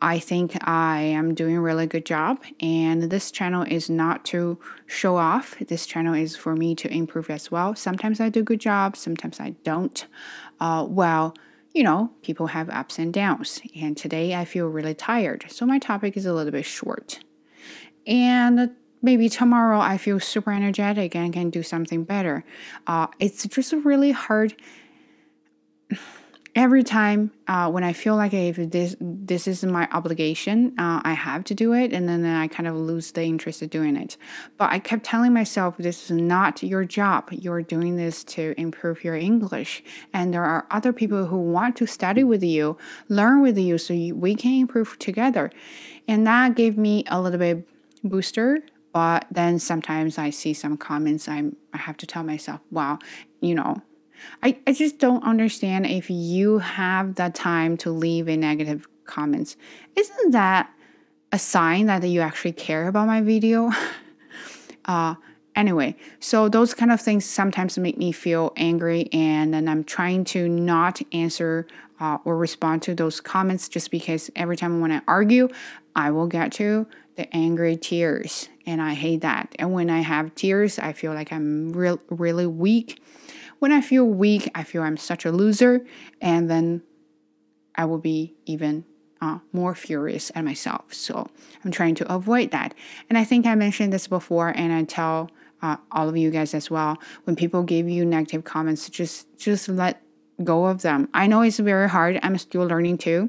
I 0.03 0.19
think 0.19 0.57
I 0.69 1.01
am 1.01 1.35
doing 1.35 1.57
a 1.57 1.61
really 1.61 1.87
good 1.87 2.05
job, 2.05 2.43
and 2.61 3.05
this 3.05 3.31
channel 3.31 3.63
is 3.63 3.89
not 3.89 4.27
to 4.27 4.59
show 4.87 5.17
off. 5.17 5.57
This 5.59 5.87
channel 5.87 6.13
is 6.13 6.37
for 6.37 6.55
me 6.55 6.75
to 6.75 6.93
improve 6.93 7.31
as 7.31 7.51
well. 7.51 7.75
Sometimes 7.75 8.21
I 8.21 8.29
do 8.29 8.43
good 8.43 8.61
job, 8.61 8.97
sometimes 8.97 9.41
I 9.41 9.51
don't. 9.65 10.05
Uh, 10.61 10.85
well, 10.87 11.35
you 11.73 11.83
know, 11.83 12.11
people 12.23 12.49
have 12.49 12.69
ups 12.69 12.99
and 12.99 13.13
downs, 13.13 13.61
and 13.75 13.97
today 13.97 14.35
I 14.35 14.45
feel 14.45 14.67
really 14.67 14.95
tired, 14.95 15.47
so 15.49 15.65
my 15.65 15.79
topic 15.79 16.17
is 16.17 16.27
a 16.27 16.35
little 16.35 16.53
bit 16.53 16.67
short. 16.67 17.21
And 18.07 18.75
maybe 19.03 19.29
tomorrow 19.29 19.79
I 19.79 19.99
feel 19.99 20.21
super 20.21 20.53
energetic 20.53 21.15
and 21.15 21.33
can 21.33 21.51
do 21.51 21.63
something 21.63 22.05
better. 22.05 22.45
Uh, 22.87 23.07
it's 23.19 23.47
just 23.47 23.73
really 23.73 24.13
hard 24.13 24.55
every 26.57 26.83
time 26.83 27.31
uh, 27.49 27.71
when 27.71 27.85
I 27.85 27.93
feel 27.93 28.17
like 28.17 28.33
if 28.33 28.57
this 28.57 28.97
this 28.99 29.47
is 29.47 29.63
my 29.65 29.87
obligation, 29.93 30.75
uh, 30.79 31.03
I 31.05 31.13
have 31.13 31.45
to 31.45 31.55
do 31.55 31.75
it, 31.75 31.93
and 31.93 32.09
then 32.09 32.25
I 32.25 32.49
kind 32.49 32.67
of 32.67 32.75
lose 32.75 33.13
the 33.13 33.23
interest 33.23 33.61
of 33.61 33.69
doing 33.69 33.95
it. 33.95 34.17
But 34.57 34.73
I 34.73 34.79
kept 34.79 35.05
telling 35.05 35.35
myself 35.35 35.77
this 35.77 36.11
is 36.11 36.17
not 36.17 36.63
your 36.63 36.85
job. 36.85 37.29
You're 37.31 37.63
doing 37.63 37.97
this 37.97 38.25
to 38.25 38.55
improve 38.57 39.05
your 39.05 39.17
English, 39.17 39.85
and 40.15 40.33
there 40.33 40.45
are 40.45 40.67
other 40.71 40.93
people 40.93 41.27
who 41.27 41.39
want 41.39 41.77
to 41.77 41.87
study 41.87 42.25
with 42.25 42.43
you, 42.43 42.79
learn 43.09 43.43
with 43.43 43.59
you, 43.59 43.77
so 43.77 43.93
you, 43.93 44.15
we 44.15 44.35
can 44.35 44.55
improve 44.63 44.99
together. 44.99 45.51
And 46.09 46.27
that 46.27 46.55
gave 46.57 46.79
me 46.79 47.05
a 47.09 47.21
little 47.21 47.39
bit 47.39 47.69
booster. 48.09 48.61
But 48.93 49.27
then 49.31 49.59
sometimes 49.59 50.17
I 50.17 50.31
see 50.31 50.55
some 50.55 50.77
comments. 50.77 51.29
I'm 51.29 51.57
I 51.73 51.79
have 51.79 51.97
to 51.99 52.07
tell 52.07 52.23
myself, 52.23 52.61
wow, 52.71 52.99
you 53.41 53.55
know 53.55 53.83
I, 54.43 54.59
I 54.67 54.73
just 54.73 54.99
don't 54.99 55.23
understand 55.25 55.87
if 55.87 56.11
you 56.11 56.59
have 56.59 57.15
the 57.15 57.31
time 57.31 57.77
to 57.79 57.91
leave 57.91 58.29
a 58.29 58.37
negative 58.37 58.87
comments. 59.05 59.57
Isn't 59.95 60.33
that 60.33 60.71
a 61.33 61.39
sign 61.39 61.87
that 61.87 62.05
you 62.05 62.21
actually 62.21 62.53
care 62.53 62.89
about 62.89 63.07
my 63.07 63.21
video? 63.21 63.71
uh, 64.85 65.15
anyway, 65.55 65.97
so 66.21 66.49
those 66.49 66.75
kind 66.75 66.93
of 66.93 67.01
things 67.01 67.25
sometimes 67.25 67.79
make 67.79 67.99
me 67.99 68.13
feel 68.13 68.53
angry, 68.57 69.09
and 69.13 69.53
then 69.53 69.69
I'm 69.69 69.85
trying 69.85 70.25
to 70.27 70.49
not 70.49 71.01
answer 71.13 71.67
uh, 71.99 72.19
or 72.25 72.37
respond 72.37 72.83
to 72.83 72.95
those 72.95 73.21
comments 73.21 73.69
just 73.69 73.91
because 73.91 74.31
every 74.37 74.57
time 74.57 74.81
when 74.81 74.93
I 74.93 75.01
argue, 75.09 75.49
I 75.95 76.11
will 76.11 76.27
get 76.27 76.53
to 76.53 76.87
the 77.17 77.35
angry 77.35 77.77
tears, 77.77 78.49
and 78.67 78.81
I 78.81 78.95
hate 78.95 79.23
that. 79.23 79.55
And 79.59 79.73
when 79.73 79.91
I 79.91 80.01
have 80.01 80.35
tears, 80.35 80.79
I 80.79 80.93
feel 80.93 81.13
like 81.13 81.33
I'm 81.33 81.73
real, 81.73 82.01
really 82.11 82.47
weak 82.47 83.01
when 83.59 83.73
I 83.73 83.81
feel 83.81 84.05
weak, 84.05 84.51
I 84.55 84.63
feel 84.63 84.83
I'm 84.83 84.97
such 84.97 85.25
a 85.25 85.33
loser, 85.33 85.85
and 86.21 86.51
then 86.51 86.83
I 87.75 87.85
will 87.87 87.99
be 87.99 88.35
even 88.45 88.85
uh, 89.21 89.39
more 89.53 89.75
furious 89.75 90.31
at 90.35 90.45
myself. 90.45 90.93
So 90.93 91.27
I'm 91.65 91.71
trying 91.71 91.95
to 91.97 92.13
avoid 92.13 92.51
that. 92.51 92.75
And 93.09 93.17
I 93.17 93.25
think 93.25 93.47
I 93.47 93.55
mentioned 93.55 93.93
this 93.93 94.09
before, 94.09 94.53
and 94.55 94.73
I 94.73 94.85
tell 94.85 95.31
uh, 95.63 95.77
all 95.91 96.09
of 96.09 96.17
you 96.17 96.31
guys 96.31 96.53
as 96.53 96.71
well. 96.71 96.99
When 97.25 97.35
people 97.35 97.63
give 97.63 97.89
you 97.89 98.05
negative 98.05 98.45
comments, 98.45 98.91
just 98.91 99.27
just 99.39 99.69
let 99.69 100.03
go 100.45 100.67
of 100.67 100.83
them. 100.83 101.09
I 101.15 101.27
know 101.27 101.41
it's 101.41 101.59
very 101.59 101.89
hard. 101.89 102.21
I'm 102.23 102.37
still 102.37 102.67
learning 102.67 102.99
too. 102.99 103.29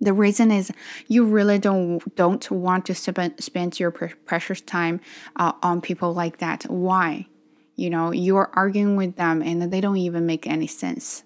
The 0.00 0.12
reason 0.12 0.50
is 0.52 0.70
you 1.08 1.24
really 1.24 1.58
don't 1.58 2.14
don't 2.14 2.50
want 2.50 2.86
to 2.86 2.94
spend 2.94 3.42
spend 3.42 3.80
your 3.80 3.90
precious 3.90 4.60
time 4.60 5.00
uh, 5.36 5.52
on 5.62 5.80
people 5.80 6.12
like 6.14 6.38
that. 6.38 6.64
Why? 6.64 7.26
you 7.78 7.88
know 7.88 8.12
you're 8.12 8.50
arguing 8.52 8.96
with 8.96 9.16
them 9.16 9.40
and 9.40 9.72
they 9.72 9.80
don't 9.80 9.96
even 9.96 10.26
make 10.26 10.46
any 10.46 10.66
sense 10.66 11.22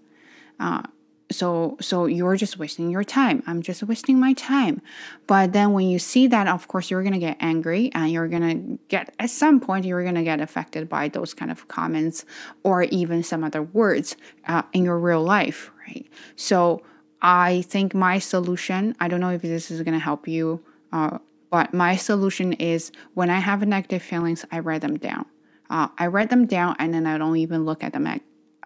uh, 0.60 0.82
so 1.30 1.76
so 1.80 2.04
you're 2.04 2.36
just 2.36 2.58
wasting 2.58 2.90
your 2.90 3.02
time 3.02 3.42
i'm 3.46 3.62
just 3.62 3.82
wasting 3.82 4.20
my 4.20 4.34
time 4.34 4.80
but 5.26 5.52
then 5.54 5.72
when 5.72 5.88
you 5.88 5.98
see 5.98 6.26
that 6.26 6.46
of 6.46 6.68
course 6.68 6.90
you're 6.90 7.02
going 7.02 7.14
to 7.14 7.18
get 7.18 7.36
angry 7.40 7.90
and 7.94 8.12
you're 8.12 8.28
going 8.28 8.42
to 8.42 8.78
get 8.88 9.14
at 9.18 9.30
some 9.30 9.58
point 9.58 9.86
you're 9.86 10.02
going 10.02 10.14
to 10.14 10.22
get 10.22 10.40
affected 10.40 10.88
by 10.88 11.08
those 11.08 11.32
kind 11.32 11.50
of 11.50 11.66
comments 11.68 12.24
or 12.62 12.82
even 12.84 13.22
some 13.22 13.42
other 13.42 13.62
words 13.62 14.14
uh, 14.46 14.62
in 14.74 14.84
your 14.84 14.98
real 14.98 15.24
life 15.24 15.70
right 15.88 16.06
so 16.36 16.82
i 17.22 17.62
think 17.62 17.94
my 17.94 18.18
solution 18.18 18.94
i 19.00 19.08
don't 19.08 19.20
know 19.20 19.30
if 19.30 19.42
this 19.42 19.70
is 19.70 19.80
going 19.82 19.94
to 19.94 20.04
help 20.04 20.28
you 20.28 20.62
uh, 20.92 21.18
but 21.50 21.72
my 21.72 21.96
solution 21.96 22.52
is 22.54 22.92
when 23.14 23.30
i 23.30 23.38
have 23.38 23.66
negative 23.66 24.02
feelings 24.02 24.44
i 24.52 24.58
write 24.58 24.82
them 24.82 24.98
down 24.98 25.24
uh, 25.72 25.88
I 25.96 26.06
write 26.08 26.28
them 26.28 26.44
down 26.44 26.76
and 26.78 26.92
then 26.92 27.06
I 27.06 27.16
don't 27.16 27.38
even 27.38 27.64
look 27.64 27.82
at 27.82 27.94
them 27.94 28.06
at, 28.06 28.20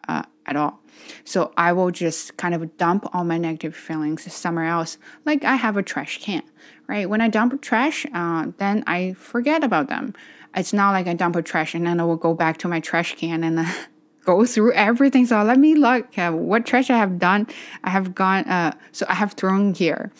uh, 0.08 0.24
at 0.44 0.56
all. 0.56 0.80
So 1.24 1.52
I 1.56 1.72
will 1.72 1.92
just 1.92 2.36
kind 2.36 2.52
of 2.52 2.76
dump 2.76 3.08
all 3.14 3.22
my 3.22 3.38
negative 3.38 3.76
feelings 3.76 4.30
somewhere 4.32 4.66
else. 4.66 4.98
Like 5.24 5.44
I 5.44 5.54
have 5.54 5.76
a 5.76 5.84
trash 5.84 6.20
can, 6.20 6.42
right? 6.88 7.08
When 7.08 7.20
I 7.20 7.28
dump 7.28 7.62
trash, 7.62 8.06
uh, 8.12 8.46
then 8.58 8.82
I 8.88 9.12
forget 9.12 9.62
about 9.62 9.88
them. 9.88 10.14
It's 10.56 10.72
not 10.72 10.90
like 10.90 11.06
I 11.06 11.14
dump 11.14 11.36
a 11.36 11.42
trash 11.42 11.74
and 11.74 11.86
then 11.86 12.00
I 12.00 12.04
will 12.04 12.16
go 12.16 12.34
back 12.34 12.58
to 12.58 12.68
my 12.68 12.80
trash 12.80 13.14
can 13.14 13.44
and 13.44 13.64
go 14.26 14.44
through 14.44 14.72
everything. 14.72 15.24
So 15.24 15.42
let 15.42 15.58
me 15.58 15.74
look 15.74 16.18
at 16.18 16.34
what 16.34 16.66
trash 16.66 16.90
I 16.90 16.98
have 16.98 17.18
done. 17.18 17.46
I 17.84 17.90
have 17.90 18.14
gone, 18.14 18.44
uh, 18.44 18.72
so 18.92 19.06
I 19.08 19.14
have 19.14 19.32
thrown 19.32 19.72
here. 19.72 20.12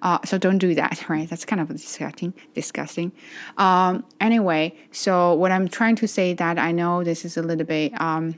Uh, 0.00 0.18
so 0.24 0.38
don't 0.38 0.58
do 0.58 0.74
that, 0.74 1.04
right? 1.08 1.28
That's 1.28 1.44
kind 1.44 1.60
of 1.60 1.68
disgusting. 1.68 2.32
Disgusting. 2.54 3.12
Um, 3.58 4.04
anyway, 4.20 4.74
so 4.92 5.34
what 5.34 5.52
I'm 5.52 5.68
trying 5.68 5.96
to 5.96 6.08
say 6.08 6.32
that 6.34 6.58
I 6.58 6.72
know 6.72 7.04
this 7.04 7.24
is 7.24 7.36
a 7.36 7.42
little 7.42 7.66
bit 7.66 8.00
um, 8.00 8.36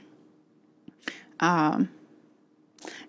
um, 1.41 1.89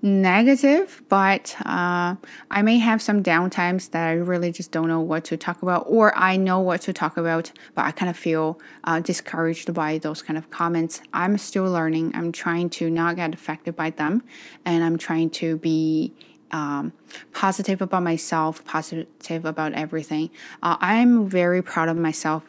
negative, 0.02 1.02
but 1.10 1.56
uh, 1.66 2.16
I 2.52 2.62
may 2.62 2.78
have 2.78 3.02
some 3.02 3.24
downtimes 3.24 3.92
that 3.92 4.08
I 4.08 4.14
really 4.14 4.52
just 4.52 4.72
don't 4.72 4.88
know 4.88 5.02
what 5.02 5.24
to 5.26 5.38
talk 5.38 5.62
about, 5.62 5.86
or 5.88 6.16
I 6.18 6.38
know 6.38 6.60
what 6.60 6.82
to 6.82 6.94
talk 6.94 7.18
about, 7.18 7.52
but 7.74 7.86
I 7.86 7.92
kind 7.92 8.10
of 8.10 8.18
feel 8.18 8.60
uh, 8.84 9.00
discouraged 9.00 9.74
by 9.74 9.98
those 9.98 10.22
kind 10.22 10.38
of 10.38 10.50
comments. 10.50 11.02
I'm 11.14 11.38
still 11.38 11.66
learning. 11.66 12.12
I'm 12.16 12.32
trying 12.32 12.70
to 12.72 12.90
not 12.90 13.16
get 13.16 13.34
affected 13.34 13.76
by 13.76 13.90
them, 13.92 14.24
and 14.66 14.84
I'm 14.84 14.98
trying 14.98 15.30
to 15.32 15.58
be 15.58 16.14
um, 16.52 16.94
positive 17.34 17.82
about 17.82 18.04
myself, 18.04 18.64
positive 18.66 19.46
about 19.46 19.74
everything. 19.74 20.30
Uh, 20.64 20.78
I'm 20.80 21.28
very 21.28 21.62
proud 21.62 21.90
of 21.90 21.98
myself 21.98 22.44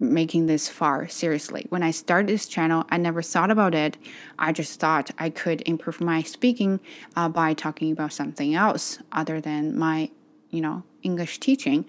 making 0.00 0.46
this 0.46 0.68
far 0.68 1.08
seriously. 1.08 1.66
When 1.68 1.82
i 1.82 1.90
started 1.90 2.28
this 2.28 2.46
channel 2.46 2.84
i 2.90 2.96
never 2.96 3.22
thought 3.22 3.50
about 3.50 3.74
it. 3.74 3.96
I 4.38 4.52
just 4.52 4.80
thought 4.80 5.10
i 5.18 5.30
could 5.30 5.62
improve 5.66 6.00
my 6.00 6.22
speaking 6.22 6.80
uh, 7.16 7.28
by 7.28 7.54
talking 7.54 7.92
about 7.92 8.12
something 8.12 8.54
else 8.54 8.98
other 9.12 9.40
than 9.40 9.78
my 9.78 10.10
you 10.50 10.60
know 10.60 10.82
english 11.02 11.40
teaching. 11.40 11.84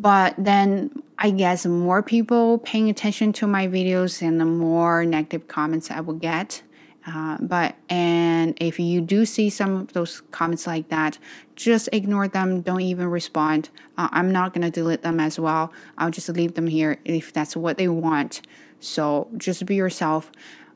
But 0.00 0.34
then 0.38 1.02
i 1.18 1.30
guess 1.30 1.66
more 1.66 2.02
people 2.02 2.58
paying 2.58 2.88
attention 2.90 3.32
to 3.34 3.46
my 3.46 3.66
videos 3.66 4.22
and 4.22 4.40
the 4.40 4.44
more 4.44 5.04
negative 5.04 5.48
comments 5.48 5.90
i 5.90 6.00
will 6.00 6.14
get 6.14 6.62
uh, 7.06 7.38
but 7.40 7.74
and 7.88 8.56
if 8.60 8.78
you 8.78 9.00
do 9.00 9.24
see 9.24 9.50
some 9.50 9.76
of 9.76 9.92
those 9.92 10.20
comments 10.30 10.66
like 10.66 10.88
that, 10.88 11.18
just 11.56 11.88
ignore 11.92 12.28
them. 12.28 12.60
Don't 12.60 12.80
even 12.80 13.06
respond. 13.08 13.70
Uh, 13.96 14.08
I'm 14.12 14.32
not 14.32 14.52
gonna 14.52 14.70
delete 14.70 15.02
them 15.02 15.20
as 15.20 15.38
well. 15.38 15.72
I'll 15.96 16.10
just 16.10 16.28
leave 16.28 16.54
them 16.54 16.66
here 16.66 16.98
if 17.04 17.32
that's 17.32 17.56
what 17.56 17.78
they 17.78 17.88
want. 17.88 18.42
So 18.80 19.28
just 19.36 19.64
be 19.66 19.76
yourself. 19.76 20.30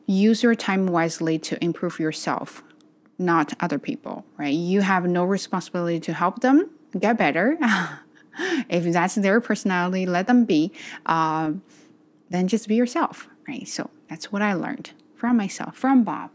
Use 0.07 0.43
your 0.43 0.55
time 0.55 0.87
wisely 0.87 1.39
to 1.41 1.63
improve 1.63 1.99
yourself. 1.99 2.63
not 3.19 3.55
other 3.61 3.79
people, 3.79 4.25
right? 4.37 4.55
You 4.55 4.81
have 4.81 5.07
no 5.07 5.25
responsibility 5.25 6.01
to 6.01 6.13
help 6.13 6.41
them 6.41 6.71
get 6.99 7.19
better. 7.19 7.57
if 8.69 8.85
that's 8.93 9.15
their 9.17 9.41
personality, 9.41 10.07
let 10.07 10.27
them 10.27 10.45
be. 10.45 10.73
Uh, 11.07 11.53
then 12.31 12.49
just 12.49 12.67
be 12.69 12.75
yourself, 12.75 13.29
right? 13.47 13.69
So 13.69 13.91
that's 14.09 14.33
what 14.33 14.43
I 14.43 14.55
learned 14.55 14.91
from 15.23 15.37
myself, 15.37 15.77
from 15.77 16.03
Bob. 16.03 16.31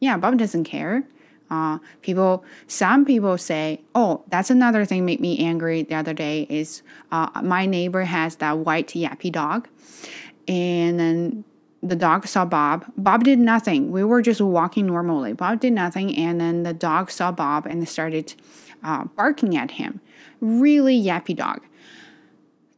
Yeah, 0.00 0.16
Bob 0.16 0.36
doesn't 0.36 0.64
care. 0.64 1.04
Uh, 1.48 1.78
people, 2.00 2.44
some 2.66 3.04
people 3.04 3.38
say, 3.38 3.80
"Oh, 3.94 4.24
that's 4.26 4.50
another 4.50 4.84
thing 4.84 5.04
made 5.04 5.20
me 5.20 5.38
angry 5.38 5.84
the 5.84 5.94
other 5.94 6.12
day." 6.12 6.48
Is 6.50 6.82
uh, 7.12 7.28
my 7.44 7.64
neighbor 7.64 8.02
has 8.02 8.34
that 8.42 8.58
white 8.58 8.88
yappy 8.88 9.30
dog, 9.30 9.68
and 10.48 10.98
then 10.98 11.44
the 11.80 11.94
dog 11.94 12.26
saw 12.26 12.44
Bob. 12.44 12.86
Bob 12.96 13.22
did 13.22 13.38
nothing. 13.38 13.92
We 13.92 14.02
were 14.02 14.20
just 14.20 14.40
walking 14.40 14.86
normally. 14.86 15.32
Bob 15.32 15.60
did 15.60 15.72
nothing, 15.72 16.16
and 16.16 16.40
then 16.40 16.64
the 16.64 16.74
dog 16.74 17.08
saw 17.08 17.30
Bob 17.30 17.66
and 17.66 17.88
started 17.88 18.34
uh, 18.82 19.04
barking 19.14 19.56
at 19.56 19.70
him. 19.70 20.00
Really 20.40 21.00
yappy 21.00 21.36
dog. 21.36 21.60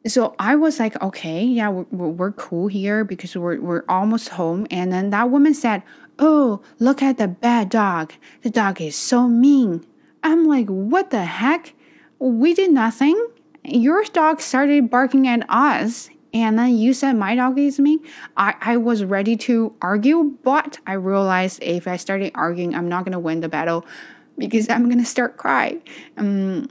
So 0.07 0.35
I 0.39 0.55
was 0.57 0.79
like, 0.79 1.01
okay, 1.01 1.43
yeah, 1.43 1.71
we're, 1.71 2.09
we're 2.09 2.33
cool 2.33 2.69
here 2.69 3.05
because 3.05 3.35
we're, 3.37 3.59
we're 3.61 3.85
almost 3.89 4.31
home. 4.31 4.67
And 4.71 4.93
then 4.93 5.11
that 5.11 5.31
woman 5.31 5.55
said, 5.55 5.83
Oh, 6.19 6.61
look 6.79 7.03
at 7.03 7.19
the 7.19 7.27
bad 7.27 7.71
dog. 7.71 8.13
The 8.43 8.51
dog 8.51 8.81
is 8.81 8.95
so 8.95 9.27
mean. 9.27 9.85
I'm 10.23 10.47
like, 10.47 10.69
What 10.69 11.11
the 11.11 11.25
heck? 11.25 11.75
We 12.19 12.53
did 12.55 12.71
nothing. 12.71 13.29
Your 13.65 14.05
dog 14.05 14.41
started 14.41 14.91
barking 14.91 15.27
at 15.27 15.47
us. 15.49 16.11
And 16.35 16.59
then 16.59 16.77
you 16.77 16.93
said 16.93 17.13
my 17.15 17.37
dog 17.37 17.59
is 17.59 17.79
mean. 17.79 18.01
I, 18.37 18.55
I 18.61 18.77
was 18.77 19.05
ready 19.05 19.37
to 19.37 19.75
argue, 19.81 20.37
but 20.43 20.81
I 20.87 20.95
realized 20.95 21.63
if 21.63 21.87
I 21.87 21.97
started 21.97 22.33
arguing, 22.35 22.75
I'm 22.75 22.89
not 22.89 23.05
going 23.05 23.13
to 23.13 23.21
win 23.21 23.41
the 23.41 23.49
battle 23.49 23.87
because 24.37 24.69
I'm 24.69 24.87
going 24.87 24.99
to 24.99 25.07
start 25.07 25.37
crying. 25.37 25.83
Um, 26.17 26.69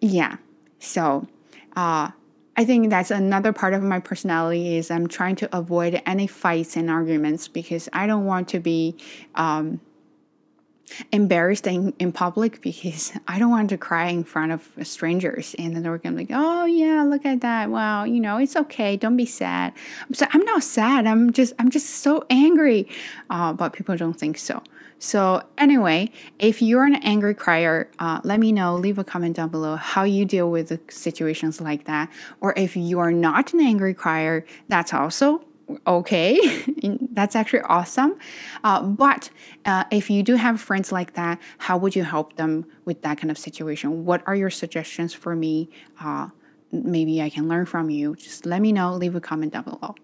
yeah. 0.00 0.36
So, 0.78 1.28
uh, 1.76 2.12
I 2.58 2.64
think 2.64 2.90
that's 2.90 3.12
another 3.12 3.52
part 3.52 3.72
of 3.72 3.84
my 3.84 4.00
personality 4.00 4.76
is 4.78 4.90
I'm 4.90 5.06
trying 5.06 5.36
to 5.36 5.56
avoid 5.56 6.02
any 6.06 6.26
fights 6.26 6.76
and 6.76 6.90
arguments 6.90 7.46
because 7.46 7.88
I 7.92 8.08
don't 8.08 8.24
want 8.24 8.48
to 8.48 8.58
be 8.58 8.96
um, 9.36 9.80
embarrassed 11.12 11.68
in, 11.68 11.94
in 12.00 12.10
public 12.10 12.60
because 12.60 13.12
I 13.28 13.38
don't 13.38 13.50
want 13.50 13.70
to 13.70 13.78
cry 13.78 14.08
in 14.08 14.24
front 14.24 14.50
of 14.50 14.68
strangers 14.82 15.54
and 15.56 15.76
then 15.76 15.84
they're 15.84 15.98
gonna 15.98 16.16
be 16.16 16.22
like, 16.22 16.32
oh 16.34 16.64
yeah, 16.64 17.04
look 17.04 17.24
at 17.24 17.42
that. 17.42 17.70
Wow, 17.70 18.02
you 18.02 18.18
know, 18.18 18.38
it's 18.38 18.56
okay. 18.56 18.96
Don't 18.96 19.16
be 19.16 19.26
sad. 19.26 19.72
So 20.12 20.26
I'm 20.32 20.44
not 20.44 20.64
sad. 20.64 21.06
I'm 21.06 21.32
just 21.32 21.52
I'm 21.60 21.70
just 21.70 21.88
so 21.88 22.26
angry. 22.28 22.88
Uh, 23.30 23.52
but 23.52 23.72
people 23.72 23.96
don't 23.96 24.18
think 24.18 24.36
so. 24.36 24.64
So, 24.98 25.42
anyway, 25.56 26.10
if 26.38 26.60
you're 26.60 26.84
an 26.84 26.96
angry 26.96 27.34
crier, 27.34 27.88
uh, 28.00 28.20
let 28.24 28.40
me 28.40 28.50
know. 28.50 28.74
Leave 28.74 28.98
a 28.98 29.04
comment 29.04 29.36
down 29.36 29.48
below 29.48 29.76
how 29.76 30.02
you 30.02 30.24
deal 30.24 30.50
with 30.50 30.90
situations 30.90 31.60
like 31.60 31.84
that. 31.84 32.10
Or 32.40 32.52
if 32.56 32.76
you 32.76 32.98
are 32.98 33.12
not 33.12 33.52
an 33.54 33.60
angry 33.60 33.94
crier, 33.94 34.44
that's 34.66 34.92
also 34.92 35.44
okay. 35.86 36.64
that's 37.12 37.36
actually 37.36 37.60
awesome. 37.62 38.18
Uh, 38.64 38.82
but 38.82 39.30
uh, 39.64 39.84
if 39.92 40.10
you 40.10 40.24
do 40.24 40.34
have 40.34 40.60
friends 40.60 40.90
like 40.90 41.14
that, 41.14 41.38
how 41.58 41.76
would 41.78 41.94
you 41.94 42.02
help 42.02 42.34
them 42.36 42.66
with 42.84 43.02
that 43.02 43.18
kind 43.18 43.30
of 43.30 43.38
situation? 43.38 44.04
What 44.04 44.22
are 44.26 44.34
your 44.34 44.50
suggestions 44.50 45.14
for 45.14 45.36
me? 45.36 45.70
Uh, 46.00 46.28
maybe 46.72 47.22
I 47.22 47.30
can 47.30 47.46
learn 47.46 47.66
from 47.66 47.88
you. 47.88 48.16
Just 48.16 48.46
let 48.46 48.60
me 48.60 48.72
know. 48.72 48.94
Leave 48.94 49.14
a 49.14 49.20
comment 49.20 49.52
down 49.52 49.62
below. 49.62 49.94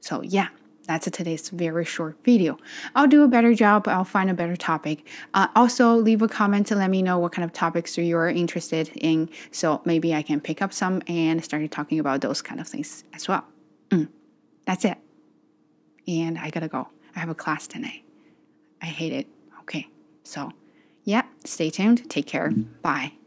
So, 0.00 0.22
yeah 0.22 0.48
that's 0.90 1.08
today's 1.08 1.50
very 1.50 1.84
short 1.84 2.16
video. 2.24 2.58
I'll 2.96 3.06
do 3.06 3.22
a 3.22 3.28
better 3.28 3.54
job. 3.54 3.86
I'll 3.86 4.02
find 4.02 4.28
a 4.28 4.34
better 4.34 4.56
topic. 4.56 5.06
Uh, 5.34 5.46
also, 5.54 5.94
leave 5.94 6.20
a 6.20 6.26
comment 6.26 6.66
to 6.66 6.74
let 6.74 6.90
me 6.90 7.00
know 7.00 7.16
what 7.16 7.30
kind 7.30 7.44
of 7.44 7.52
topics 7.52 7.96
you 7.96 8.16
are 8.16 8.28
interested 8.28 8.90
in. 8.96 9.30
So 9.52 9.82
maybe 9.84 10.12
I 10.12 10.22
can 10.22 10.40
pick 10.40 10.60
up 10.60 10.72
some 10.72 11.00
and 11.06 11.44
start 11.44 11.70
talking 11.70 12.00
about 12.00 12.22
those 12.22 12.42
kind 12.42 12.60
of 12.60 12.66
things 12.66 13.04
as 13.14 13.28
well. 13.28 13.44
Mm, 13.90 14.08
that's 14.66 14.84
it. 14.84 14.98
And 16.08 16.36
I 16.36 16.50
gotta 16.50 16.68
go. 16.68 16.88
I 17.14 17.20
have 17.20 17.28
a 17.28 17.36
class 17.36 17.68
tonight. 17.68 18.02
I 18.82 18.86
hate 18.86 19.12
it. 19.12 19.28
Okay. 19.60 19.86
So, 20.24 20.50
yeah, 21.04 21.22
stay 21.44 21.70
tuned. 21.70 22.10
Take 22.10 22.26
care. 22.26 22.50
Bye. 22.82 23.19